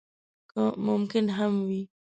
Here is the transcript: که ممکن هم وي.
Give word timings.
که 0.51 0.61
ممکن 0.87 1.25
هم 1.37 1.53
وي. 1.67 1.81